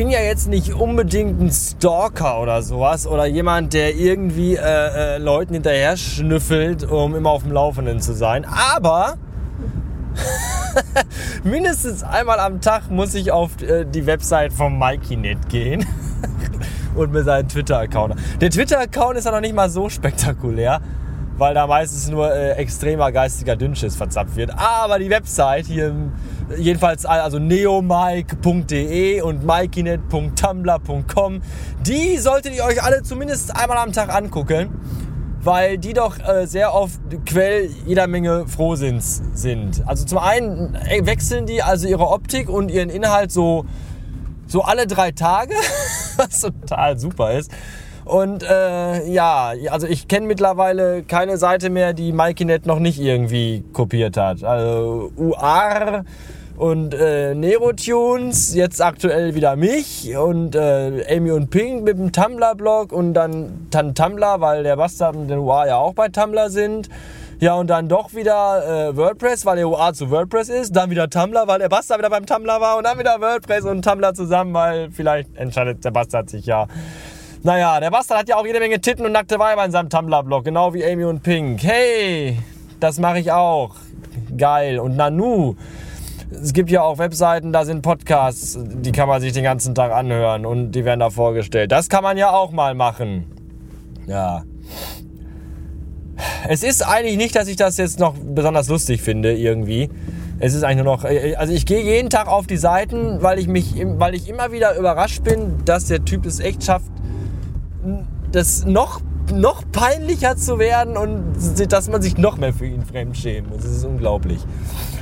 [0.00, 5.18] bin ja jetzt nicht unbedingt ein Stalker oder sowas oder jemand, der irgendwie äh, äh,
[5.18, 8.46] Leuten hinterher schnüffelt, um immer auf dem Laufenden zu sein.
[8.46, 9.18] Aber
[11.44, 15.84] mindestens einmal am Tag muss ich auf äh, die Website von MikeyNet gehen
[16.94, 18.14] und mir seinen Twitter-Account.
[18.40, 20.80] Der Twitter-Account ist ja noch nicht mal so spektakulär
[21.40, 24.50] weil da meistens nur äh, extremer geistiger Dünnschiss verzapft wird.
[24.58, 25.94] Aber die Website hier,
[26.58, 31.42] jedenfalls also neomike.de und mikeynet.tumblr.com,
[31.86, 34.70] die solltet ihr euch alle zumindest einmal am Tag angucken,
[35.42, 39.82] weil die doch äh, sehr oft Quell jeder Menge Frohsinns sind.
[39.86, 43.64] Also zum einen äh, wechseln die also ihre Optik und ihren Inhalt so,
[44.46, 45.54] so alle drei Tage,
[46.16, 47.50] was total super ist.
[48.04, 53.62] Und äh, ja, also ich kenne mittlerweile keine Seite mehr, die MikeyNet noch nicht irgendwie
[53.72, 54.42] kopiert hat.
[54.42, 56.04] Also UR
[56.60, 62.92] und äh, Nerotunes, jetzt aktuell wieder mich und äh, Amy und Pink mit dem Tumblr-Blog
[62.92, 66.90] und dann, dann Tumblr, weil der Bastard und der UA ja auch bei Tumblr sind.
[67.38, 70.76] Ja, und dann doch wieder äh, WordPress, weil der UA zu WordPress ist.
[70.76, 72.76] Dann wieder Tumblr, weil der Bastard wieder beim Tumblr war.
[72.76, 76.66] Und dann wieder WordPress und Tumblr zusammen, weil vielleicht entscheidet der Bastard sich ja
[77.42, 80.44] naja, der Bastard hat ja auch jede Menge Titten und nackte Weiber in seinem Tumblr-Blog,
[80.44, 81.62] genau wie Amy und Pink.
[81.62, 82.38] Hey,
[82.80, 83.76] das mache ich auch.
[84.36, 84.78] Geil.
[84.78, 85.56] Und Nanu.
[86.30, 89.90] Es gibt ja auch Webseiten, da sind Podcasts, die kann man sich den ganzen Tag
[89.90, 91.72] anhören und die werden da vorgestellt.
[91.72, 93.26] Das kann man ja auch mal machen.
[94.06, 94.44] Ja.
[96.48, 99.90] Es ist eigentlich nicht, dass ich das jetzt noch besonders lustig finde, irgendwie.
[100.38, 103.48] Es ist eigentlich nur noch, also ich gehe jeden Tag auf die Seiten, weil ich
[103.48, 106.90] mich, weil ich immer wieder überrascht bin, dass der Typ es echt schafft,
[108.32, 109.00] das noch,
[109.34, 111.34] noch peinlicher zu werden und
[111.70, 113.48] dass man sich noch mehr für ihn fremdschämt.
[113.54, 114.38] Das ist unglaublich.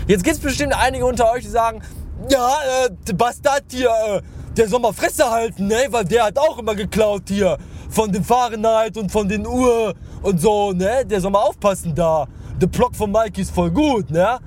[0.08, 1.82] Jetzt gibt es bestimmt einige unter euch, die sagen,
[2.30, 2.54] ja,
[2.86, 4.22] äh, Bastard hier, äh,
[4.56, 5.86] der soll mal Fresse halten, ne?
[5.90, 7.58] Weil der hat auch immer geklaut hier.
[7.90, 9.92] Von dem Fahrenheit und von den Uhr
[10.22, 11.04] und so, ne?
[11.04, 12.26] Der soll mal aufpassen da.
[12.58, 14.38] Der Block von Mikey ist voll gut, ne?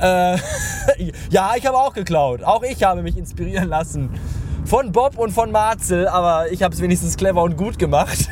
[0.00, 0.38] Äh,
[1.30, 2.42] ja, ich habe auch geklaut.
[2.42, 4.10] Auch ich habe mich inspirieren lassen
[4.64, 8.28] von Bob und von Marzel, aber ich habe es wenigstens clever und gut gemacht.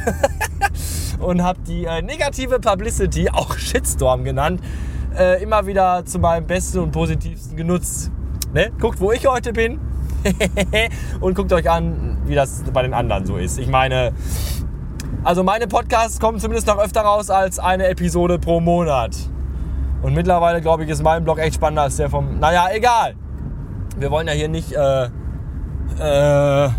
[1.21, 4.61] und habe die äh, negative Publicity, auch Shitstorm genannt,
[5.19, 8.11] äh, immer wieder zu meinem besten und positivsten genutzt.
[8.53, 8.71] Ne?
[8.81, 9.81] Guckt, wo ich heute bin
[11.21, 13.59] und guckt euch an, wie das bei den anderen so ist.
[13.59, 14.13] Ich meine,
[15.25, 19.17] also meine Podcasts kommen zumindest noch öfter raus als eine Episode pro Monat.
[20.03, 22.39] Und mittlerweile, glaube ich, ist mein Blog echt spannender als der vom...
[22.39, 23.15] Naja, egal.
[23.97, 24.73] Wir wollen ja hier nicht...
[24.73, 25.09] Äh,
[25.99, 26.71] äh,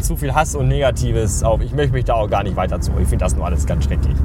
[0.00, 1.60] zu viel Hass und Negatives auf.
[1.60, 2.92] Ich möchte mich da auch gar nicht weiter zu.
[3.00, 4.16] Ich finde das nur alles ganz schrecklich.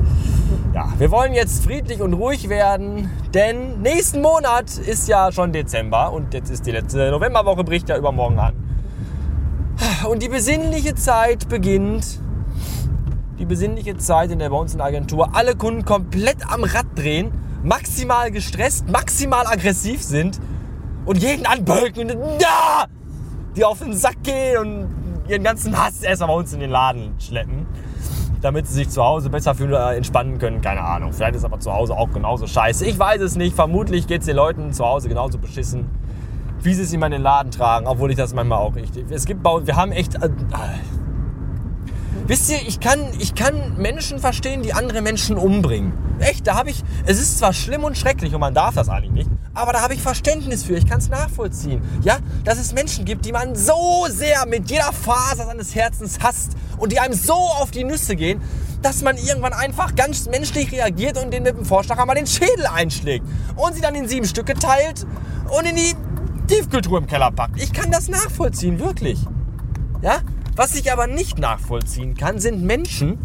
[0.74, 6.12] Ja, wir wollen jetzt friedlich und ruhig werden, denn nächsten Monat ist ja schon Dezember
[6.12, 8.54] und jetzt ist die letzte Novemberwoche, bricht ja übermorgen an.
[10.10, 12.20] Und die besinnliche Zeit beginnt.
[13.40, 16.88] Die besinnliche Zeit, in der bei uns in der Agentur alle Kunden komplett am Rad
[16.96, 17.32] drehen,
[17.64, 20.40] maximal gestresst, maximal aggressiv sind
[21.06, 22.86] und jeden anbölken und ja,
[23.56, 27.16] die auf den Sack gehen und ihren ganzen Hass erstmal bei uns in den Laden
[27.20, 27.66] schleppen,
[28.42, 30.62] damit sie sich zu Hause besser fühlen oder entspannen können.
[30.62, 31.14] Keine Ahnung.
[31.14, 32.86] Vielleicht ist aber zu Hause auch genauso scheiße.
[32.86, 33.56] Ich weiß es nicht.
[33.56, 35.90] Vermutlich geht es den Leuten zu Hause genauso beschissen,
[36.62, 39.06] wie sie es immer in den Laden tragen, obwohl ich das manchmal auch richtig.
[39.10, 40.16] Es gibt bei uns, wir haben echt.
[40.16, 40.30] Äh,
[42.28, 45.94] Wisst ihr, ich kann, ich kann Menschen verstehen, die andere Menschen umbringen.
[46.20, 46.84] Echt, da habe ich.
[47.06, 49.94] Es ist zwar schlimm und schrecklich und man darf das eigentlich nicht, aber da habe
[49.94, 50.76] ich Verständnis für.
[50.76, 51.82] Ich kann es nachvollziehen.
[52.02, 56.52] Ja, dass es Menschen gibt, die man so sehr mit jeder Faser seines Herzens hasst
[56.78, 58.42] und die einem so auf die Nüsse gehen,
[58.82, 62.66] dass man irgendwann einfach ganz menschlich reagiert und den mit dem Vorschlag einmal den Schädel
[62.66, 65.08] einschlägt und sie dann in sieben Stücke teilt
[65.58, 65.96] und in die
[66.48, 67.62] Tiefkultur im Keller packt.
[67.62, 69.20] Ich kann das nachvollziehen, wirklich.
[70.02, 70.20] Ja,
[70.58, 73.18] was ich aber nicht nachvollziehen kann, sind Menschen,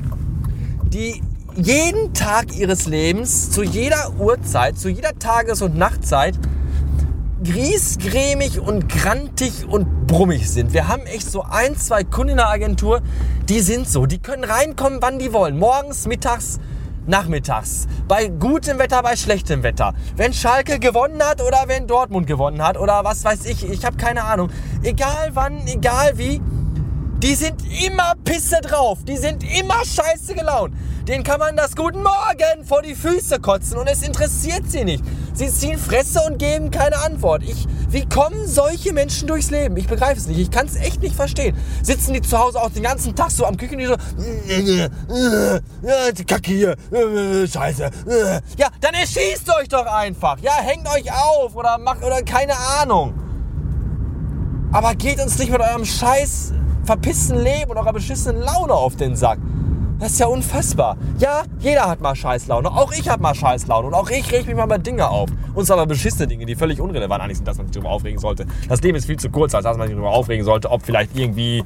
[0.85, 1.23] die
[1.57, 6.39] jeden Tag ihres Lebens, zu jeder Uhrzeit, zu jeder Tages- und Nachtzeit
[7.43, 10.73] griesgrämig und grantig und brummig sind.
[10.73, 13.03] Wir haben echt so ein, zwei Kunden in der Agentur,
[13.49, 14.07] die sind so.
[14.07, 15.59] Die können reinkommen, wann die wollen.
[15.59, 16.61] Morgens, mittags,
[17.07, 17.89] nachmittags.
[18.07, 19.95] Bei gutem Wetter, bei schlechtem Wetter.
[20.17, 23.69] Wenn Schalke gewonnen hat oder wenn Dortmund gewonnen hat oder was weiß ich.
[23.69, 24.51] Ich habe keine Ahnung.
[24.83, 26.41] Egal wann, egal wie
[27.23, 28.99] die sind immer pisse drauf.
[29.07, 30.75] Die sind immer scheiße gelaunt.
[31.07, 35.05] Den kann man das Guten Morgen vor die Füße kotzen und es interessiert sie nicht.
[35.35, 37.43] Sie ziehen Fresse und geben keine Antwort.
[37.43, 39.77] Ich, wie kommen solche Menschen durchs Leben?
[39.77, 40.39] Ich begreife es nicht.
[40.39, 41.57] Ich kann es echt nicht verstehen.
[41.83, 43.97] Sitzen die zu Hause auch den ganzen Tag so am Küchen und so,
[46.17, 46.77] die Kacke hier,
[47.49, 47.91] scheiße.
[48.57, 50.39] Ja, dann erschießt euch doch einfach.
[50.41, 53.15] Ja, hängt euch auf oder macht oder keine Ahnung.
[54.73, 56.53] Aber geht uns nicht mit eurem scheiß
[56.85, 59.39] verpissten Leben und eurer beschissenen Laune auf den Sack.
[59.99, 60.97] Das ist ja unfassbar.
[61.19, 62.69] Ja, jeder hat mal Scheißlaune.
[62.69, 63.87] Auch ich habe mal Scheißlaune.
[63.87, 65.31] Und auch ich reg mich mal bei Dinge auf.
[65.55, 68.19] Und zwar bei beschissene Dinge, die völlig unrelevant eigentlich sind, dass man sich darüber aufregen
[68.19, 68.47] sollte.
[68.69, 71.17] Das Leben ist viel zu kurz, als dass man sich darüber aufregen sollte, ob vielleicht
[71.17, 71.63] irgendwie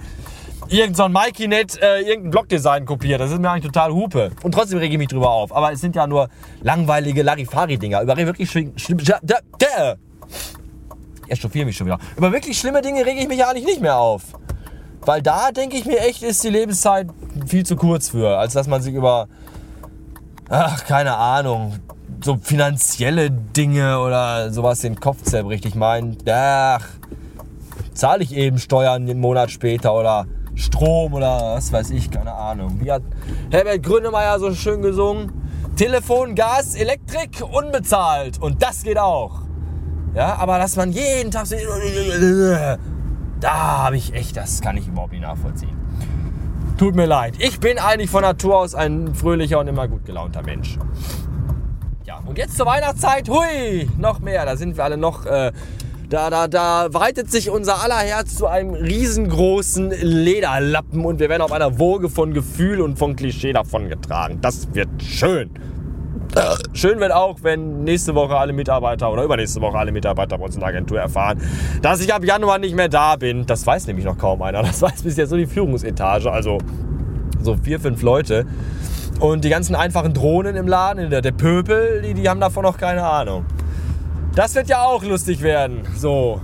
[0.69, 3.23] irgend so ein Mikey-Net äh, irgendein Blogdesign kopiert.
[3.23, 4.33] Das ist mir eigentlich total Hupe.
[4.43, 5.57] Und trotzdem rege ich mich drüber auf.
[5.57, 6.29] Aber es sind ja nur
[6.61, 8.03] langweilige Larifari-Dinger.
[8.03, 8.75] Über wirklich schlimm...
[11.29, 11.99] Ich chauffiere mich schon wieder.
[12.19, 14.23] Über wirklich schlimme Dinge rege ich mich ja eigentlich nicht mehr auf.
[15.07, 17.07] Weil da denke ich mir echt, ist die Lebenszeit
[17.47, 19.29] viel zu kurz für, als dass man sich über,
[20.49, 21.79] ach, keine Ahnung,
[22.23, 25.65] so finanzielle Dinge oder sowas den Kopf zerbricht.
[25.65, 26.85] Ich meine, ach,
[27.95, 30.27] zahle ich eben Steuern einen Monat später oder
[30.57, 32.81] Strom oder was weiß ich, keine Ahnung.
[32.83, 33.03] Wie hat
[33.51, 35.31] Herbert Grönemeyer so schön gesungen?
[35.77, 38.41] Telefon, Gas, Elektrik, unbezahlt.
[38.41, 39.43] Und das geht auch.
[40.15, 41.55] Ja, aber dass man jeden Tag so
[43.41, 45.77] da habe ich echt, das kann ich überhaupt nicht nachvollziehen.
[46.79, 47.35] Tut mir leid.
[47.39, 50.79] Ich bin eigentlich von Natur aus ein fröhlicher und immer gut gelaunter Mensch.
[52.05, 54.45] Ja, und jetzt zur Weihnachtszeit, hui, noch mehr.
[54.45, 55.53] Da sind wir alle noch, äh,
[56.11, 61.43] da, da, da weitet sich unser aller Herz zu einem riesengroßen Lederlappen und wir werden
[61.43, 64.41] auf einer Woge von Gefühl und von Klischee davongetragen.
[64.41, 65.51] Das wird schön.
[66.75, 70.55] Schön wird auch, wenn nächste Woche alle Mitarbeiter oder übernächste Woche alle Mitarbeiter bei uns
[70.55, 71.41] in der Agentur erfahren,
[71.81, 73.47] dass ich ab Januar nicht mehr da bin.
[73.47, 74.63] Das weiß nämlich noch kaum einer.
[74.63, 76.59] Das weiß bis jetzt so die Führungsetage, also
[77.41, 78.47] so vier, fünf Leute.
[79.21, 82.77] Und die ganzen einfachen Drohnen im Laden, der, der Pöbel, die, die haben davon noch
[82.77, 83.47] keine Ahnung.
[84.35, 85.85] Das wird ja auch lustig werden.
[85.97, 86.43] So,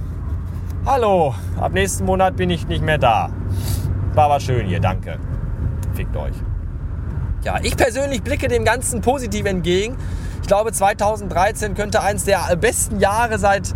[0.87, 3.29] hallo, ab nächsten Monat bin ich nicht mehr da.
[4.15, 5.19] War aber schön hier, danke.
[5.95, 6.35] Fickt euch.
[7.45, 9.97] Ja, ich persönlich blicke dem Ganzen positiv entgegen.
[10.43, 13.75] Ich glaube, 2013 könnte eins der besten Jahre seit,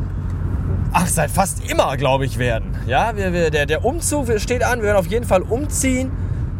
[0.92, 2.76] ach, seit fast immer, glaube ich, werden.
[2.86, 4.80] Ja, wir, wir, der, der Umzug steht an.
[4.80, 6.12] Wir werden auf jeden Fall umziehen.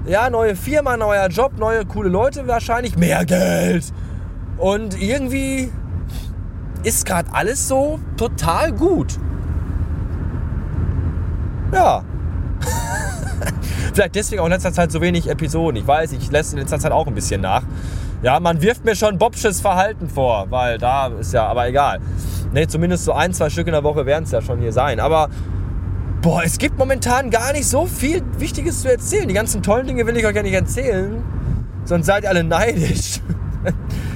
[0.07, 3.93] Ja, neue Firma, neuer Job, neue coole Leute wahrscheinlich, mehr Geld.
[4.57, 5.71] Und irgendwie
[6.83, 9.19] ist gerade alles so total gut.
[11.73, 12.05] Ja,
[13.97, 15.81] Vielleicht deswegen auch in letzter Zeit so wenig Episoden.
[15.81, 17.63] Ich weiß, ich lässt in letzter Zeit auch ein bisschen nach.
[18.23, 22.01] Ja, man wirft mir schon Bobsches Verhalten vor, weil da ist ja, aber egal.
[22.53, 25.01] Ne, zumindest so ein, zwei Stück in der Woche werden es ja schon hier sein.
[25.01, 25.31] Aber
[26.21, 29.29] boah, es gibt momentan gar nicht so viel Wichtiges zu erzählen.
[29.29, 31.23] Die ganzen tollen Dinge will ich euch ja nicht erzählen.
[31.87, 33.21] Sonst seid ihr alle neidisch.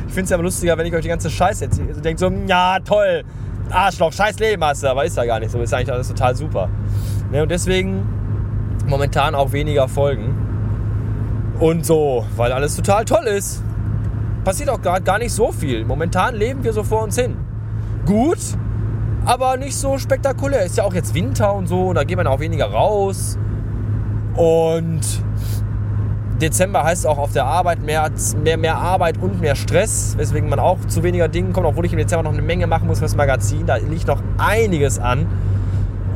[0.06, 1.88] Ich finde es ja aber lustiger, wenn ich euch die ganze Scheiße erzähle.
[1.88, 3.22] Also denkt so, ja, toll,
[3.70, 4.88] Arschloch, scheiß Leben hast du.
[4.88, 5.62] Aber ist ja gar nicht so.
[5.62, 6.68] Ist eigentlich alles total super.
[7.30, 8.19] Ne, und deswegen
[8.90, 10.34] momentan auch weniger Folgen.
[11.58, 13.62] Und so, weil alles total toll ist.
[14.44, 15.84] Passiert auch gerade gar nicht so viel.
[15.84, 17.36] Momentan leben wir so vor uns hin.
[18.06, 18.38] Gut,
[19.24, 20.64] aber nicht so spektakulär.
[20.64, 23.38] Ist ja auch jetzt Winter und so, und da geht man auch weniger raus.
[24.34, 25.02] Und
[26.40, 28.10] Dezember heißt auch auf der Arbeit mehr,
[28.42, 31.92] mehr, mehr Arbeit und mehr Stress, weswegen man auch zu weniger Dingen kommt, obwohl ich
[31.92, 33.66] im Dezember noch eine Menge machen muss fürs Magazin.
[33.66, 35.26] Da liegt noch einiges an.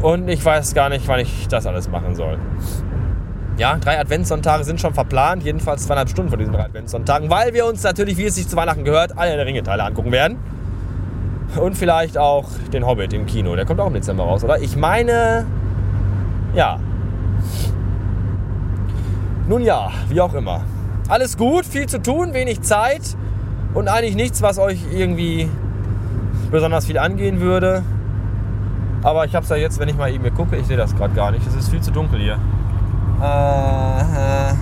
[0.04, 2.36] Und ich weiß gar nicht, wann ich das alles machen soll.
[3.56, 7.64] Ja, drei Adventssonntage sind schon verplant, jedenfalls zweieinhalb Stunden von diesen drei Adventssonntagen, weil wir
[7.64, 10.36] uns natürlich, wie es sich zu Weihnachten gehört, alle der Ringe-Teile angucken werden.
[11.58, 13.56] Und vielleicht auch den Hobbit im Kino.
[13.56, 14.60] Der kommt auch im Dezember raus, oder?
[14.60, 15.46] Ich meine,
[16.54, 16.78] ja.
[19.48, 20.64] Nun ja, wie auch immer.
[21.08, 23.16] Alles gut, viel zu tun, wenig Zeit
[23.72, 25.48] und eigentlich nichts, was euch irgendwie
[26.50, 27.84] besonders viel angehen würde.
[29.04, 30.96] Aber ich habe es ja jetzt, wenn ich mal eben hier gucke, ich sehe das
[30.96, 31.46] gerade gar nicht.
[31.46, 32.38] Es ist viel zu dunkel hier.
[33.20, 34.54] Äh,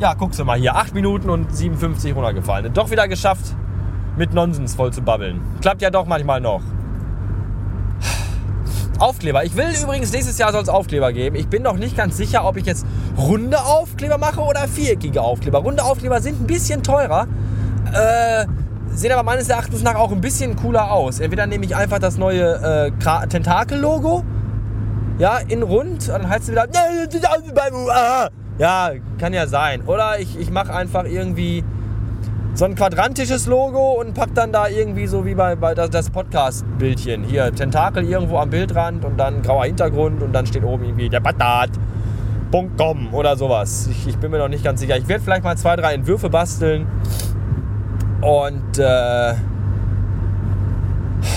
[0.00, 0.74] ja, guckst du mal hier.
[0.74, 2.72] 8 Minuten und 57 runtergefallen.
[2.72, 3.54] Doch wieder geschafft,
[4.16, 5.40] mit Nonsens voll zu babbeln.
[5.60, 6.62] Klappt ja doch manchmal noch.
[8.98, 9.44] Aufkleber.
[9.44, 11.36] Ich will übrigens, nächstes Jahr soll es Aufkleber geben.
[11.36, 12.86] Ich bin noch nicht ganz sicher, ob ich jetzt
[13.18, 15.58] runde Aufkleber mache oder viereckige Aufkleber.
[15.58, 17.28] Runde Aufkleber sind ein bisschen teurer.
[17.92, 18.46] Äh,
[18.98, 21.20] sehen aber meines Erachtens nach auch ein bisschen cooler aus.
[21.20, 24.24] Entweder nehme ich einfach das neue äh, Tentakel-Logo,
[25.18, 26.66] ja, in rund, und dann heißt es wieder,
[28.58, 29.82] ja, kann ja sein.
[29.86, 31.64] Oder ich, ich mache einfach irgendwie
[32.54, 37.22] so ein quadrantisches Logo und pack dann da irgendwie so wie bei, bei das Podcast-Bildchen.
[37.22, 41.20] Hier, Tentakel irgendwo am Bildrand und dann grauer Hintergrund und dann steht oben irgendwie der
[41.20, 43.88] Batat.com oder sowas.
[43.92, 44.96] Ich, ich bin mir noch nicht ganz sicher.
[44.96, 46.88] Ich werde vielleicht mal zwei, drei Entwürfe basteln
[48.20, 49.34] und äh,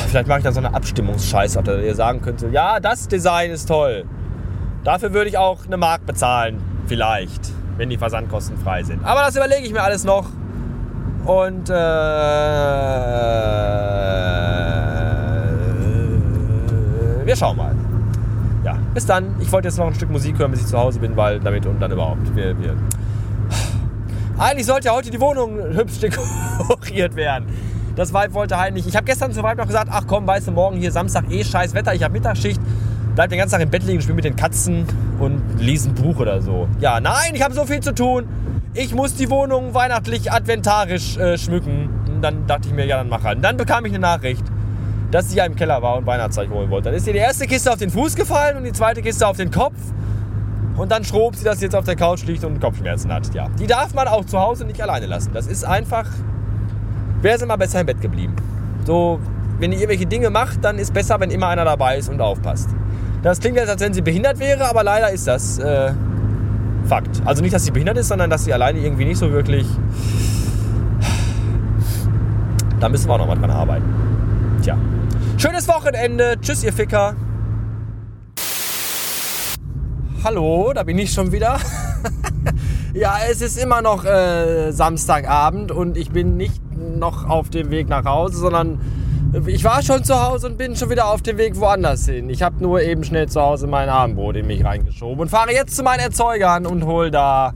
[0.07, 3.67] vielleicht mache ich dann so eine Abstimmungsscheiße, dass ihr sagen könnt, ja, das Design ist
[3.67, 4.05] toll.
[4.83, 9.05] Dafür würde ich auch eine Mark bezahlen, vielleicht, wenn die Versandkosten frei sind.
[9.05, 10.27] Aber das überlege ich mir alles noch.
[11.25, 11.73] Und äh,
[17.25, 17.75] wir schauen mal.
[18.93, 19.35] Bis dann.
[19.39, 21.65] Ich wollte jetzt noch ein Stück Musik hören, bis ich zu Hause bin, weil damit
[21.65, 22.35] und dann überhaupt.
[22.35, 22.75] Wir, wir
[24.41, 27.45] eigentlich sollte ja heute die Wohnung hübsch dekoriert werden.
[27.95, 28.87] Das Vibe wollte halt nicht.
[28.87, 31.43] Ich habe gestern zu Vibe noch gesagt, ach komm, weißt du, morgen hier Samstag eh
[31.43, 32.59] scheiß Wetter, ich habe Mittagsschicht.
[33.13, 34.85] Bleib den ganzen Tag im Bett liegen, spiele mit den Katzen
[35.19, 36.67] und lese ein Buch oder so.
[36.79, 38.27] Ja, nein, ich habe so viel zu tun.
[38.73, 41.89] Ich muss die Wohnung weihnachtlich adventarisch äh, schmücken.
[42.07, 43.37] Und dann dachte ich mir, ja, dann mach halt.
[43.37, 44.45] Und dann bekam ich eine Nachricht,
[45.11, 46.85] dass sie ja im Keller war und Weihnachtszeichen holen wollte.
[46.85, 49.35] Dann ist ihr die erste Kiste auf den Fuß gefallen und die zweite Kiste auf
[49.35, 49.75] den Kopf.
[50.77, 53.33] Und dann schrob sie, dass sie jetzt auf der Couch liegt und Kopfschmerzen hat.
[53.33, 55.31] Ja, die darf man auch zu Hause nicht alleine lassen.
[55.33, 56.05] Das ist einfach,
[57.21, 58.35] wäre sie mal besser im Bett geblieben.
[58.85, 59.19] So,
[59.59, 62.69] wenn ihr irgendwelche Dinge macht, dann ist besser, wenn immer einer dabei ist und aufpasst.
[63.21, 65.93] Das klingt jetzt, als wenn sie behindert wäre, aber leider ist das äh,
[66.87, 67.21] Fakt.
[67.25, 69.67] Also nicht, dass sie behindert ist, sondern dass sie alleine irgendwie nicht so wirklich.
[72.79, 73.85] Da müssen wir auch noch mal dran arbeiten.
[74.63, 74.75] Tja.
[75.37, 76.35] Schönes Wochenende.
[76.41, 77.15] Tschüss, ihr Ficker.
[80.23, 81.57] Hallo, da bin ich schon wieder.
[82.93, 87.89] ja, es ist immer noch äh, Samstagabend und ich bin nicht noch auf dem Weg
[87.89, 88.79] nach Hause, sondern
[89.47, 92.29] ich war schon zu Hause und bin schon wieder auf dem Weg woanders hin.
[92.29, 95.75] Ich habe nur eben schnell zu Hause mein Abendbrot in mich reingeschoben und fahre jetzt
[95.75, 97.55] zu meinen Erzeugern und hol da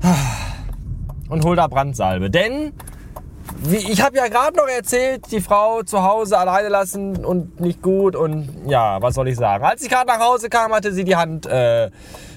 [1.28, 2.30] und hol da Brandsalbe.
[2.30, 2.72] Denn
[3.62, 7.82] wie, ich habe ja gerade noch erzählt, die Frau zu Hause alleine lassen und nicht
[7.82, 9.64] gut und ja, was soll ich sagen?
[9.64, 11.90] Als ich gerade nach Hause kam, hatte sie die Hand äh,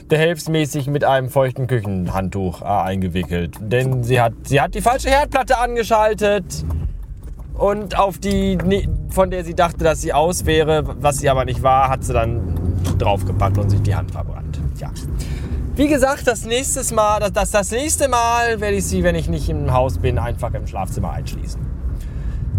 [0.08, 5.58] behelfsmäßig mit einem feuchten Küchenhandtuch äh, eingewickelt, denn sie hat sie hat die falsche Herdplatte
[5.58, 6.66] angeschaltet
[7.54, 8.58] und auf die,
[9.10, 12.14] von der sie dachte, dass sie aus wäre, was sie aber nicht war, hat sie
[12.14, 14.60] dann draufgepackt und sich die Hand verbrannt.
[14.80, 14.90] Ja.
[15.82, 19.28] Wie gesagt, das nächste Mal, das, das, das nächste Mal werde ich sie, wenn ich
[19.28, 21.60] nicht im Haus bin, einfach im Schlafzimmer einschließen.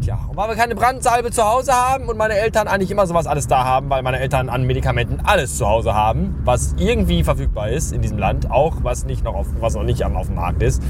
[0.02, 3.28] Tja, und weil wir keine Brandsalbe zu Hause haben und meine Eltern eigentlich immer sowas
[3.28, 7.68] alles da haben, weil meine Eltern an Medikamenten alles zu Hause haben, was irgendwie verfügbar
[7.68, 10.60] ist in diesem Land, auch was, nicht noch auf, was noch nicht auf dem Markt
[10.60, 10.82] ist,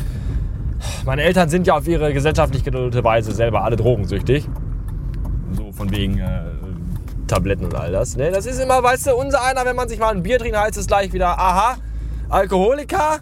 [1.04, 4.48] meine Eltern sind ja auf ihre gesellschaftlich geduldete Weise selber alle drogensüchtig.
[5.52, 6.44] So von wegen äh,
[7.26, 8.16] Tabletten und all das.
[8.16, 8.30] Ne?
[8.30, 10.78] Das ist immer, weißt du, unser einer, wenn man sich mal ein Bier trinkt, heißt
[10.78, 11.76] es gleich wieder, aha,
[12.32, 13.20] Alkoholiker.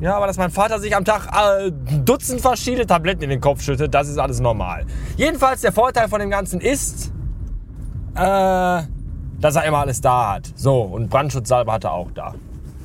[0.00, 1.70] Ja, aber dass mein Vater sich am Tag äh,
[2.04, 4.86] Dutzend verschiedene Tabletten in den Kopf schüttet, das ist alles normal.
[5.16, 7.12] Jedenfalls der Vorteil von dem Ganzen ist,
[8.14, 8.82] äh,
[9.40, 10.50] dass er immer alles da hat.
[10.56, 12.34] So, und Brandschutzsalbe hat er auch da.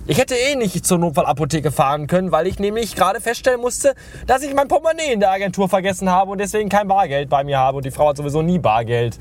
[0.07, 3.95] Ich hätte eh nicht zur Notfallapotheke fahren können, weil ich nämlich gerade feststellen musste,
[4.27, 7.57] dass ich mein Portemonnaie in der Agentur vergessen habe und deswegen kein Bargeld bei mir
[7.57, 7.77] habe.
[7.77, 9.17] Und die Frau hat sowieso nie Bargeld.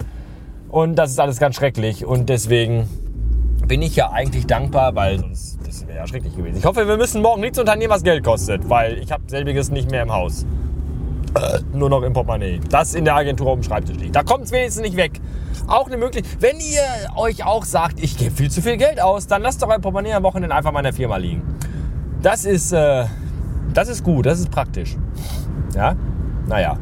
[0.68, 2.04] Und das ist alles ganz schrecklich.
[2.04, 2.88] Und deswegen
[3.66, 6.58] bin ich ja eigentlich dankbar, weil sonst das wäre ja schrecklich gewesen.
[6.58, 9.90] Ich hoffe, wir müssen morgen nichts unternehmen, was Geld kostet, weil ich habe selbiges nicht
[9.90, 10.46] mehr im Haus.
[11.34, 12.60] Äh, nur noch im Portemonnaie.
[12.70, 14.14] Das in der Agentur auf dem Schreibtisch liegt.
[14.14, 15.20] Da kommt es wenigstens nicht weg
[15.66, 16.36] auch eine Möglichkeit.
[16.40, 16.82] Wenn ihr
[17.16, 20.12] euch auch sagt, ich gebe viel zu viel Geld aus, dann lasst doch ein Portemonnaie
[20.12, 21.42] am Wochenende einfach mal in der Firma liegen.
[22.22, 23.04] Das ist, äh,
[23.72, 24.96] das ist gut, das ist praktisch.
[25.74, 25.96] Ja,
[26.46, 26.76] naja.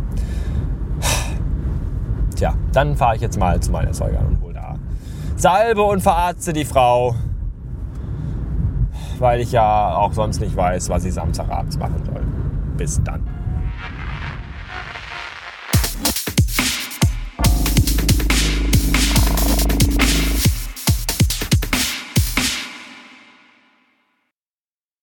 [2.37, 4.42] Tja, dann fahre ich jetzt mal zu hole da
[5.43, 7.17] Salbe und verarzte die Frau.
[9.19, 12.23] Weil ich ja auch sonst nicht weiß, was ich Samstagabends machen soll.
[12.77, 13.27] Bis dann.